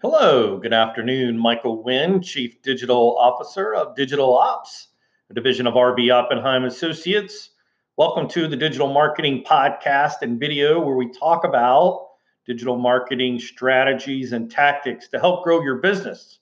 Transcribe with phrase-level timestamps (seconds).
[0.00, 1.36] Hello, good afternoon.
[1.36, 4.90] Michael Wynn, Chief Digital Officer of Digital Ops,
[5.28, 7.50] a division of RB Oppenheim Associates.
[7.96, 12.10] Welcome to the Digital Marketing Podcast and video where we talk about
[12.46, 16.38] digital marketing strategies and tactics to help grow your business.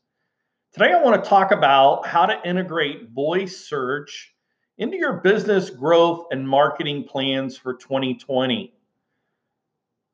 [0.75, 4.34] Today, I want to talk about how to integrate voice search
[4.77, 8.75] into your business growth and marketing plans for 2020.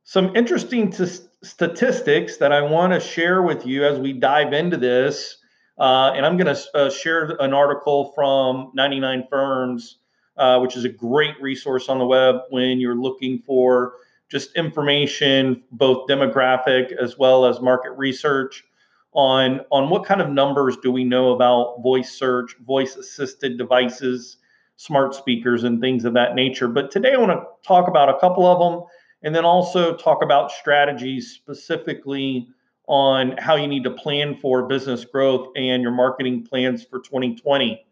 [0.05, 1.07] Some interesting t-
[1.43, 5.37] statistics that I want to share with you as we dive into this.
[5.79, 9.99] Uh, and I'm going to uh, share an article from 99 Firms,
[10.37, 13.95] uh, which is a great resource on the web when you're looking for
[14.29, 18.65] just information, both demographic as well as market research
[19.13, 24.39] on, on what kind of numbers do we know about voice search, voice assisted devices,
[24.77, 26.67] smart speakers, and things of that nature.
[26.67, 28.89] But today I want to talk about a couple of them
[29.23, 32.49] and then also talk about strategies specifically
[32.89, 37.85] on how you need to plan for business growth and your marketing plans for 2020.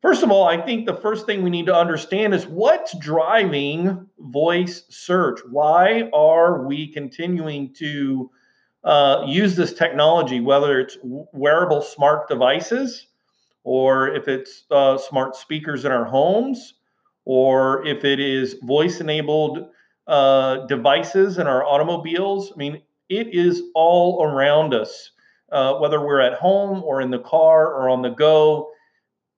[0.00, 4.06] First of all, I think the first thing we need to understand is what's driving
[4.18, 5.40] voice search.
[5.50, 8.30] Why are we continuing to
[8.82, 13.06] uh, use this technology, whether it's wearable smart devices
[13.62, 16.74] or if it's uh, smart speakers in our homes
[17.26, 19.68] or if it is voice enabled
[20.06, 22.52] uh, devices and our automobiles.
[22.52, 25.10] I mean, it is all around us,
[25.52, 28.70] uh, whether we're at home or in the car or on the go.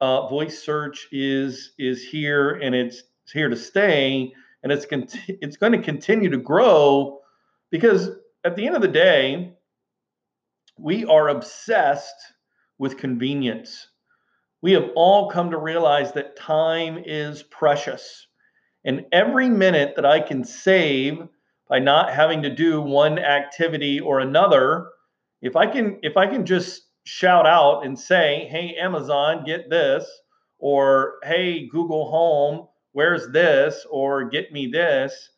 [0.01, 5.57] Uh, voice search is is here and it's, here to stay, and it's con- it's
[5.57, 7.21] going to continue to grow
[7.71, 8.11] because
[8.45, 9.53] at the end of the day,
[10.79, 12.17] we are obsessed
[12.79, 13.89] with convenience.
[14.61, 18.27] We have all come to realize that time is precious.
[18.85, 21.29] And every minute that I can save
[21.69, 24.89] by not having to do one activity or another,
[25.41, 30.09] if I can if I can just shout out and say, "Hey Amazon, get this,"
[30.59, 35.31] or "Hey Google Home, where's this?" or "Get me this,"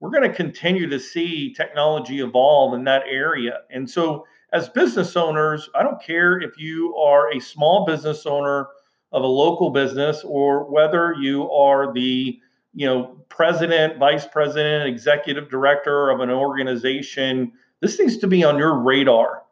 [0.00, 3.60] we're going to continue to see technology evolve in that area.
[3.70, 8.68] And so as business owners, I don't care if you are a small business owner
[9.12, 12.40] of a local business or whether you are the
[12.74, 18.58] you know, president, vice president, executive director of an organization, this needs to be on
[18.58, 19.42] your radar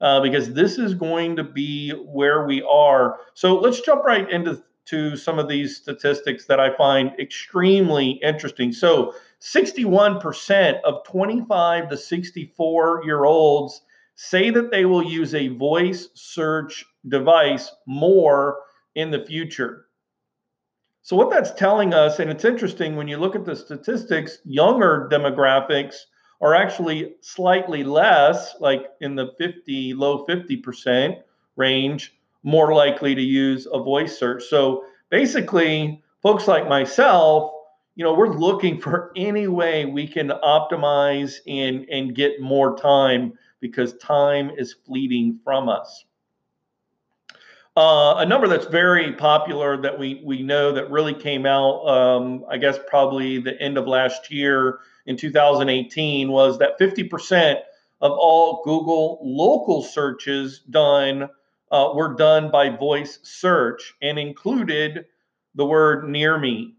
[0.00, 3.18] uh, because this is going to be where we are.
[3.34, 8.72] So let's jump right into to some of these statistics that I find extremely interesting.
[8.72, 13.82] So 61% of 25 to 64 year olds
[14.14, 18.58] say that they will use a voice search device more
[18.94, 19.85] in the future.
[21.06, 25.08] So, what that's telling us, and it's interesting when you look at the statistics, younger
[25.08, 25.94] demographics
[26.40, 31.22] are actually slightly less, like in the 50, low 50%
[31.54, 32.12] range,
[32.42, 34.46] more likely to use a voice search.
[34.46, 37.52] So, basically, folks like myself,
[37.94, 43.32] you know, we're looking for any way we can optimize and, and get more time
[43.60, 46.04] because time is fleeting from us.
[47.76, 52.42] Uh, a number that's very popular that we we know that really came out, um,
[52.48, 57.60] I guess probably the end of last year in 2018 was that 50%
[58.00, 61.28] of all Google local searches done
[61.70, 65.04] uh, were done by voice search and included
[65.54, 66.76] the word near me.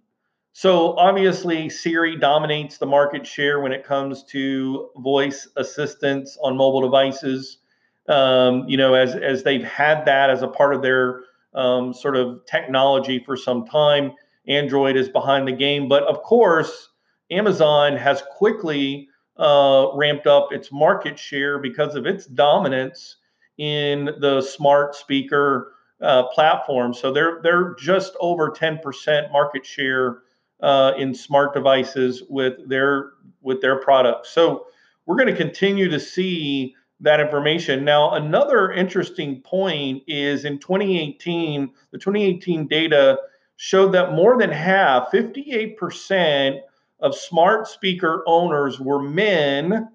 [0.53, 6.81] So obviously Siri dominates the market share when it comes to voice assistance on mobile
[6.81, 7.59] devices
[8.07, 11.21] um, you know, as as they've had that as a part of their
[11.53, 14.13] um, sort of technology for some time.
[14.47, 16.89] Android is behind the game, but of course,
[17.31, 23.17] Amazon has quickly uh, ramped up its market share because of its dominance
[23.57, 26.93] in the smart speaker uh, platform.
[26.93, 30.19] So they're they're just over 10% market share
[30.61, 34.29] uh, in smart devices with their with their products.
[34.29, 34.67] So
[35.05, 37.85] we're going to continue to see that information.
[37.85, 43.19] Now, another interesting point is in 2018, the 2018 data
[43.57, 46.59] showed that more than half, 58%
[46.99, 49.89] of smart speaker owners were men,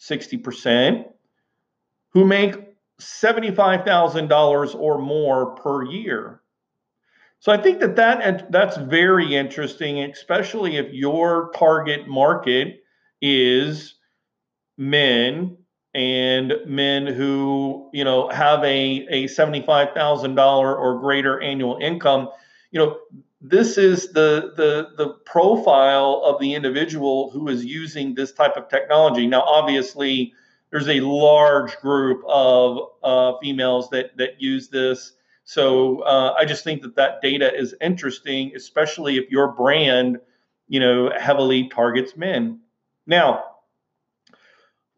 [0.00, 1.04] 60%,
[2.10, 2.54] who make
[3.00, 6.40] $75,000 or more per year.
[7.40, 12.82] So I think that, that that's very interesting, especially if your target market
[13.20, 13.96] is
[14.78, 15.58] men
[15.94, 22.28] and men who you know have a a $75,000 or greater annual income
[22.70, 22.98] you know
[23.40, 28.68] this is the the the profile of the individual who is using this type of
[28.68, 30.32] technology now obviously
[30.74, 35.12] there's a large group of uh, females that that use this.
[35.44, 40.18] So uh, I just think that that data is interesting, especially if your brand,
[40.66, 42.58] you know, heavily targets men.
[43.06, 43.44] Now,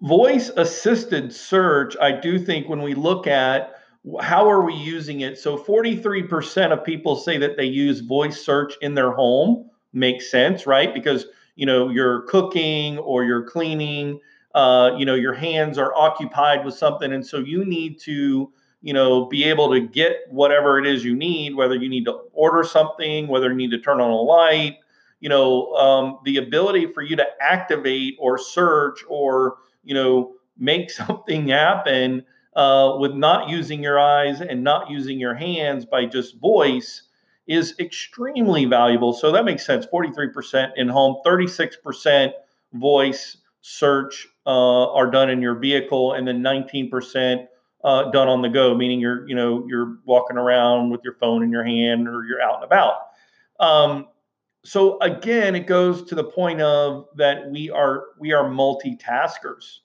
[0.03, 3.77] voice assisted search, I do think when we look at
[4.21, 5.39] how are we using it?
[5.39, 9.69] So 43% of people say that they use voice search in their home.
[9.93, 10.95] Makes sense, right?
[10.95, 11.27] Because
[11.57, 14.21] you know you're cooking or you're cleaning,
[14.55, 18.53] uh, you know your hands are occupied with something, and so you need to
[18.83, 22.13] you know be able to get whatever it is you need, whether you need to
[22.33, 24.77] order something, whether you need to turn on a light,
[25.21, 30.91] you know um, the ability for you to activate or search or you know make
[31.07, 32.25] something happen
[32.55, 37.03] uh, with not using your eyes and not using your hands by just voice
[37.47, 39.13] is extremely valuable.
[39.13, 39.87] So that makes sense.
[39.87, 42.33] 43% in home, 36%
[42.73, 47.47] voice search uh, are done in your vehicle, and then 19%
[47.85, 51.43] uh, done on the go, meaning you're you know you're walking around with your phone
[51.43, 52.95] in your hand or you're out and about.
[53.61, 54.09] Um,
[54.67, 59.79] so again, it goes to the point of that we are we are multitaskers,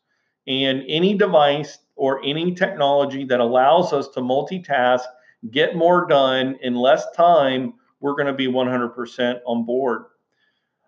[0.47, 5.03] and any device or any technology that allows us to multitask,
[5.51, 10.05] get more done in less time, we're going to be 100% on board.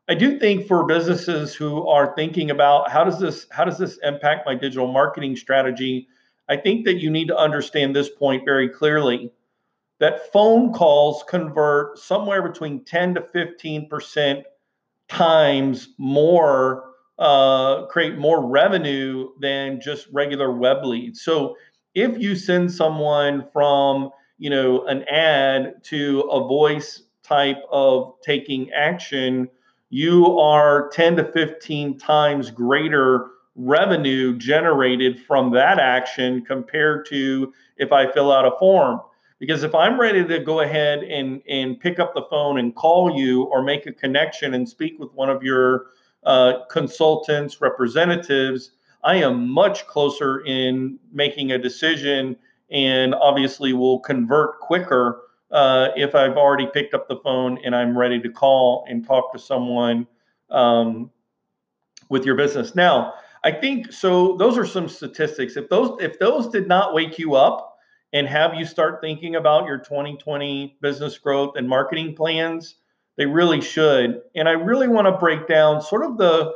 [0.09, 3.99] I do think for businesses who are thinking about how does this how does this
[4.01, 6.07] impact my digital marketing strategy,
[6.49, 9.31] I think that you need to understand this point very clearly
[9.99, 14.43] that phone calls convert somewhere between 10 to 15%
[15.09, 21.21] times more uh, create more revenue than just regular web leads.
[21.21, 21.55] So
[21.93, 24.09] if you send someone from
[24.39, 29.47] you know an ad to a voice type of taking action,
[29.89, 37.91] you are 10 to 15 times greater revenue generated from that action compared to if
[37.91, 38.99] I fill out a form.
[39.39, 43.17] Because if I'm ready to go ahead and, and pick up the phone and call
[43.17, 45.87] you or make a connection and speak with one of your
[46.23, 48.71] uh, consultants, representatives,
[49.03, 52.37] I am much closer in making a decision
[52.71, 55.21] and obviously will convert quicker
[55.51, 59.31] uh, if I've already picked up the phone and I'm ready to call and talk
[59.33, 60.07] to someone
[60.49, 61.11] um,
[62.09, 62.75] with your business.
[62.75, 63.13] Now,
[63.43, 64.37] I think so.
[64.37, 65.57] Those are some statistics.
[65.57, 67.72] If those if those did not wake you up
[68.13, 72.75] and have you start thinking about your 2020 business growth and marketing plans,
[73.17, 74.21] they really should.
[74.35, 76.53] And I really want to break down sort of the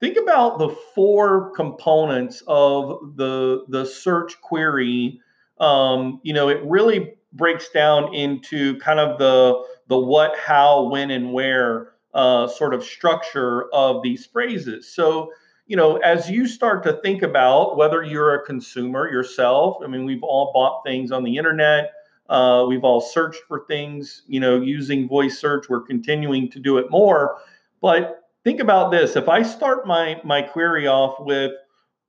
[0.00, 5.20] think about the four components of the the search query.
[5.60, 11.10] Um, you know, it really breaks down into kind of the the what, how, when,
[11.10, 14.94] and where uh, sort of structure of these phrases.
[14.94, 15.32] So,
[15.66, 20.04] you know, as you start to think about whether you're a consumer yourself, I mean,
[20.04, 21.92] we've all bought things on the internet.
[22.28, 25.68] Uh, we've all searched for things, you know, using voice search.
[25.68, 27.38] We're continuing to do it more.
[27.80, 31.52] But think about this: if I start my my query off with,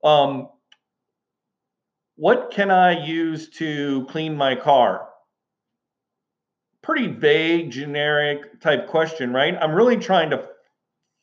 [0.04, 0.48] um,
[2.16, 5.08] "What can I use to clean my car?"
[6.82, 9.56] Pretty vague, generic type question, right?
[9.60, 10.48] I'm really trying to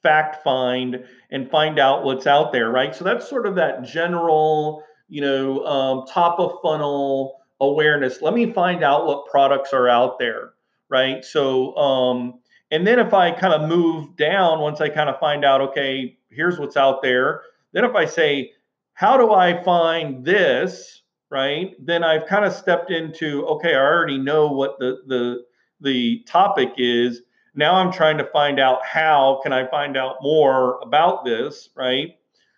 [0.04, 2.94] fact find and find out what's out there, right?
[2.96, 8.22] So that's sort of that general, you know, um, top of funnel awareness.
[8.22, 10.54] Let me find out what products are out there,
[10.90, 11.24] right?
[11.26, 12.40] So, um,
[12.70, 16.18] and then if I kind of move down, once I kind of find out, okay,
[16.30, 17.42] here's what's out there.
[17.72, 18.52] Then if I say,
[18.94, 21.74] how do I find this, right?
[21.80, 25.44] Then I've kind of stepped into, okay, I already know what the the
[25.82, 27.22] the topic is.
[27.56, 32.16] Now I'm trying to find out how can I find out more about this, right?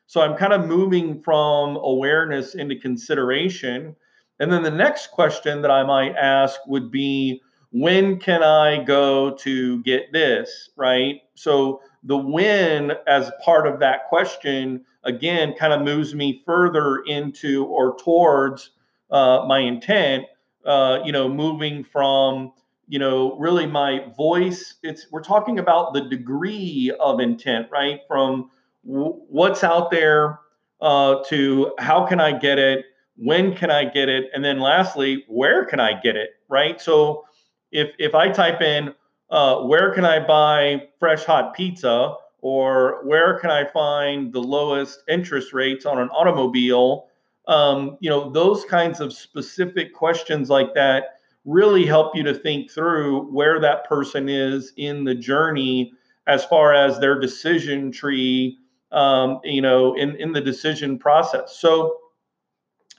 [0.08, 3.96] So I'm kind of moving from awareness into consideration.
[4.40, 9.32] And then the next question that I might ask would be when can I go
[9.32, 11.22] to get this, right?
[11.36, 17.66] So the when as part of that question again kind of moves me further into
[17.66, 18.72] or towards
[19.12, 20.26] uh, my intent
[20.66, 22.54] uh, you know moving from
[22.88, 28.50] you know really my voice it's we're talking about the degree of intent right from
[28.86, 30.40] w- what's out there
[30.82, 32.86] uh, to how can i get it
[33.18, 34.30] when can I get it?
[34.34, 36.32] And then lastly, where can I get it?
[36.50, 36.80] Right.
[36.82, 37.26] So
[37.72, 38.94] if if I type in
[39.30, 45.04] uh, where can I buy fresh hot pizza or where can I find the lowest
[45.10, 47.08] interest rates on an automobile,
[47.48, 51.15] um, you know, those kinds of specific questions like that
[51.46, 55.94] really help you to think through where that person is in the journey
[56.28, 58.58] as far as their decision tree,
[58.92, 61.58] um, you know, in, in the decision process.
[61.60, 61.96] So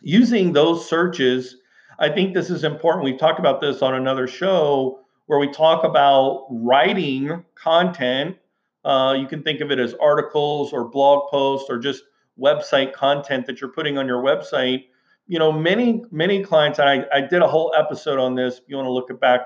[0.01, 1.57] using those searches,
[1.99, 3.05] I think this is important.
[3.05, 8.37] We've talked about this on another show where we talk about writing content.
[8.85, 12.05] Uh, you can think of it as articles or blog posts or just
[12.39, 14.85] website content that you're putting on your website.
[15.29, 16.79] You know, many many clients.
[16.79, 18.59] I, I did a whole episode on this.
[18.59, 19.41] If you want to look it back,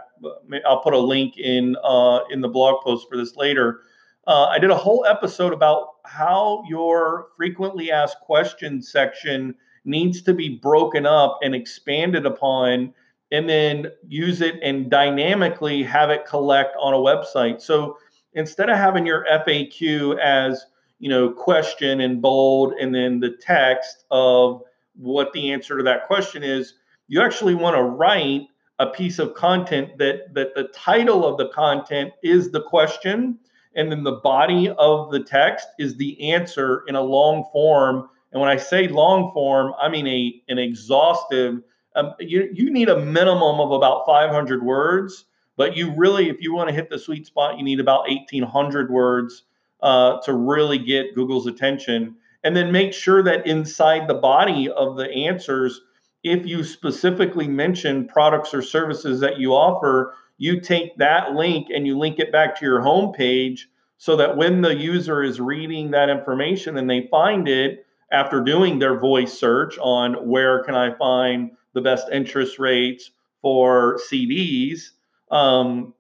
[0.66, 3.80] I'll put a link in uh, in the blog post for this later.
[4.26, 10.34] Uh, I did a whole episode about how your frequently asked questions section needs to
[10.34, 12.92] be broken up and expanded upon
[13.32, 17.60] and then use it and dynamically have it collect on a website.
[17.60, 17.96] So
[18.34, 20.66] instead of having your FAQ as,
[20.99, 24.62] you know, question in bold and then the text of
[24.97, 26.75] what the answer to that question is,
[27.09, 28.42] you actually want to write
[28.78, 33.38] a piece of content that that the title of the content is the question
[33.76, 38.40] and then the body of the text is the answer in a long form and
[38.40, 41.62] when I say long form, I mean a an exhaustive.
[41.97, 45.25] Um, you you need a minimum of about 500 words,
[45.56, 48.90] but you really, if you want to hit the sweet spot, you need about 1,800
[48.90, 49.42] words
[49.82, 52.16] uh, to really get Google's attention.
[52.42, 55.80] And then make sure that inside the body of the answers,
[56.23, 61.87] if you specifically mention products or services that you offer, you take that link and
[61.87, 63.61] you link it back to your homepage
[63.99, 68.78] so that when the user is reading that information and they find it, after doing
[68.78, 74.90] their voice search on where can I find the best interest rates for CDs,
[75.30, 75.94] um,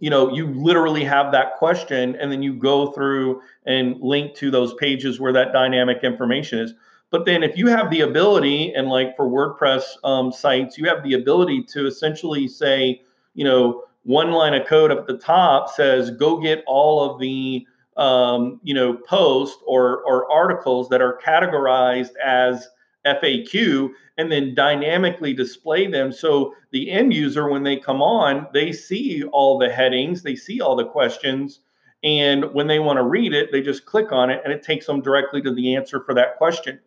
[0.00, 4.50] you know, you literally have that question and then you go through and link to
[4.50, 6.74] those pages where that dynamic information is.
[7.10, 11.04] But then if you have the ability, and like for WordPress um, sites, you have
[11.04, 13.02] the ability to essentially say,
[13.34, 17.20] you know, one line of code up at the top says, go get all of
[17.20, 22.68] the um, you know, posts or, or articles that are categorized as
[23.04, 26.12] FAQ and then dynamically display them.
[26.12, 30.60] So the end user, when they come on, they see all the headings, they see
[30.60, 31.60] all the questions.
[32.02, 34.86] And when they want to read it, they just click on it and it takes
[34.86, 36.78] them directly to the answer for that question.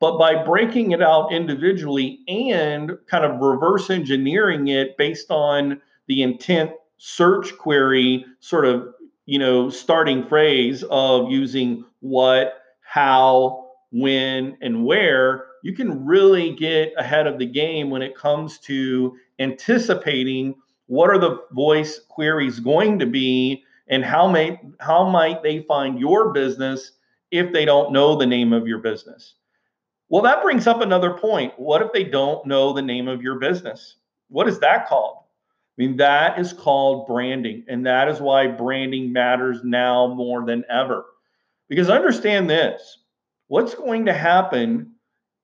[0.00, 6.22] But by breaking it out individually and kind of reverse engineering it based on the
[6.22, 8.94] intent search query sort of
[9.26, 16.92] you know, starting phrase of using what, how, when, and where, you can really get
[16.96, 20.54] ahead of the game when it comes to anticipating
[20.86, 25.98] what are the voice queries going to be and how may how might they find
[25.98, 26.92] your business
[27.30, 29.34] if they don't know the name of your business.
[30.08, 31.54] Well, that brings up another point.
[31.56, 33.96] What if they don't know the name of your business?
[34.28, 35.18] What is that called?
[35.78, 37.64] I mean, that is called branding.
[37.66, 41.06] And that is why branding matters now more than ever.
[41.68, 42.98] Because understand this
[43.48, 44.91] what's going to happen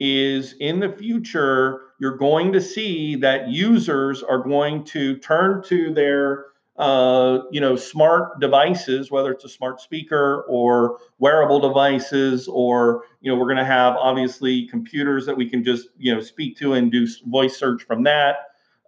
[0.01, 5.93] is in the future, you're going to see that users are going to turn to
[5.93, 13.03] their uh, you know smart devices whether it's a smart speaker or wearable devices or
[13.21, 16.57] you know we're going to have obviously computers that we can just you know speak
[16.57, 18.37] to and do voice search from that.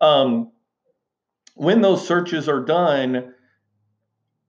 [0.01, 0.53] Um,
[1.55, 3.35] when those searches are done,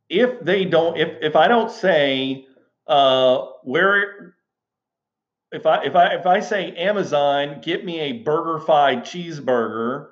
[0.08, 2.46] if they don't, if if I don't say
[2.88, 4.36] uh, where,
[5.52, 10.08] if I if I if I say Amazon, get me a BurgerFi cheeseburger,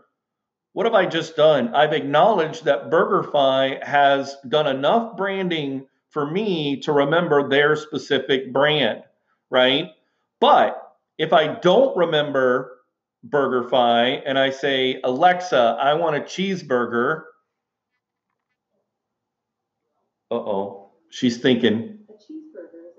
[0.74, 1.74] what have I just done?
[1.74, 9.04] I've acknowledged that BurgerFi has done enough branding for me to remember their specific brand,
[9.50, 9.90] right?
[10.42, 10.82] But
[11.18, 12.80] if I don't remember
[13.28, 17.24] BurgerFi and I say, Alexa, I want a cheeseburger.
[20.32, 22.00] Uh oh, she's thinking.
[22.10, 22.99] A cheeseburger is a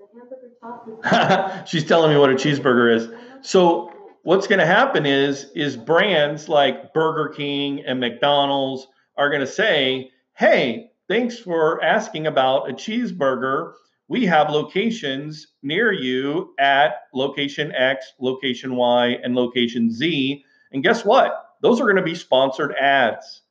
[1.65, 3.09] she's telling me what a cheeseburger is.
[3.41, 3.91] So
[4.23, 8.87] what's going to happen is is brands like Burger King and McDonald's
[9.17, 13.73] are going to say, "Hey, thanks for asking about a cheeseburger
[14.11, 20.43] we have locations near you at location X, location Y, and location Z.
[20.73, 21.31] And guess what?
[21.61, 23.43] Those are going to be sponsored ads.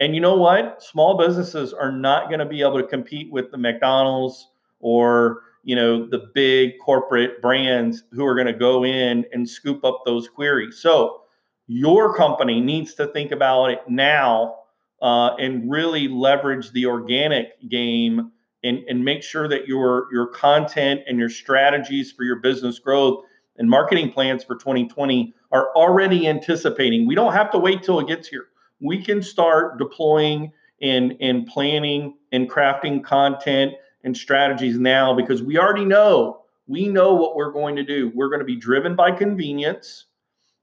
[0.00, 0.82] And you know what?
[0.82, 5.76] Small businesses are not going to be able to compete with the McDonald's or you
[5.76, 10.28] know the big corporate brands who are going to go in and scoop up those
[10.28, 10.78] queries.
[10.78, 11.22] So
[11.66, 14.56] your company needs to think about it now
[15.02, 18.32] uh, and really leverage the organic game
[18.64, 23.24] and, and make sure that your your content and your strategies for your business growth
[23.58, 27.06] and marketing plans for 2020 are already anticipating.
[27.06, 28.46] We don't have to wait till it gets here.
[28.80, 33.74] We can start deploying and, and planning and crafting content
[34.04, 38.12] and strategies now because we already know we know what we're going to do.
[38.14, 40.04] We're going to be driven by convenience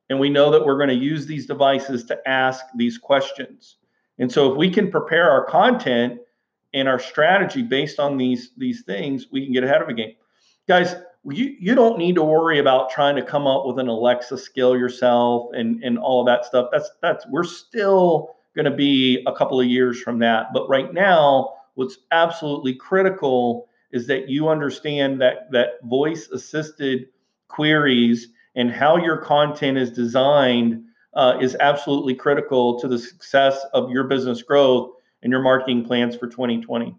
[0.09, 3.77] and we know that we're going to use these devices to ask these questions.
[4.19, 6.19] And so if we can prepare our content
[6.73, 10.13] and our strategy based on these these things, we can get ahead of the game.
[10.67, 14.37] Guys, you you don't need to worry about trying to come up with an Alexa
[14.37, 16.69] skill yourself and and all of that stuff.
[16.71, 20.53] That's that's we're still going to be a couple of years from that.
[20.53, 27.07] But right now, what's absolutely critical is that you understand that that voice assisted
[27.47, 33.89] queries and how your content is designed uh, is absolutely critical to the success of
[33.89, 34.91] your business growth
[35.23, 36.95] and your marketing plans for 2020.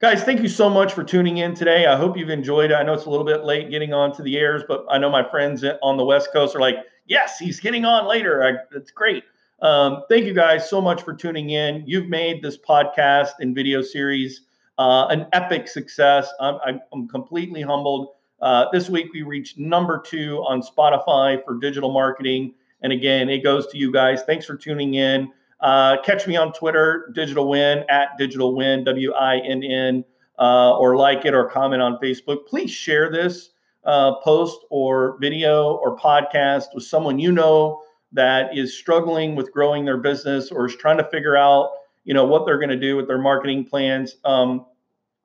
[0.00, 1.86] Guys, thank you so much for tuning in today.
[1.86, 2.74] I hope you've enjoyed it.
[2.74, 5.10] I know it's a little bit late getting on to the airs, but I know
[5.10, 8.42] my friends on the West Coast are like, yes, he's getting on later.
[8.42, 9.22] I, that's great.
[9.62, 11.84] Um, thank you guys so much for tuning in.
[11.86, 14.42] You've made this podcast and video series
[14.78, 16.28] uh, an epic success.
[16.40, 18.08] I'm, I'm, I'm completely humbled.
[18.40, 22.54] Uh, this week we reached number two on Spotify for digital marketing.
[22.82, 24.24] And again, it goes to you guys.
[24.24, 25.30] Thanks for tuning in.
[25.60, 30.04] Uh, catch me on Twitter, Digital Winn at Digital Winn, W I N N,
[30.40, 32.48] uh, or like it or comment on Facebook.
[32.48, 33.50] Please share this
[33.84, 37.80] uh, post or video or podcast with someone you know
[38.12, 41.70] that is struggling with growing their business or is trying to figure out,
[42.04, 44.16] you know, what they're going to do with their marketing plans.
[44.24, 44.66] Um,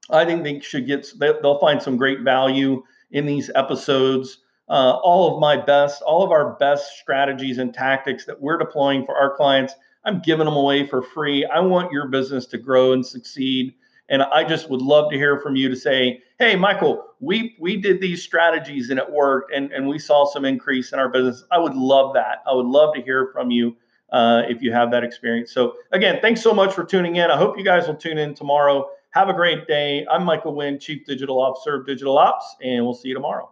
[0.09, 1.07] I think they should get.
[1.19, 4.39] They'll find some great value in these episodes.
[4.69, 9.05] Uh, all of my best, all of our best strategies and tactics that we're deploying
[9.05, 9.73] for our clients
[10.07, 11.45] I'm giving them away for free.
[11.45, 13.75] I want your business to grow and succeed.
[14.09, 17.77] And I just would love to hear from you to say, hey, Michael, we we
[17.77, 21.43] did these strategies and it worked and, and we saw some increase in our business.
[21.51, 22.43] I would love that.
[22.49, 23.75] I would love to hear from you
[24.11, 25.51] uh, if you have that experience.
[25.51, 27.29] So again, thanks so much for tuning in.
[27.29, 28.89] I hope you guys will tune in tomorrow.
[29.11, 30.05] Have a great day.
[30.09, 33.51] I'm Michael Wynn, Chief Digital Officer of Digital Ops, and we'll see you tomorrow.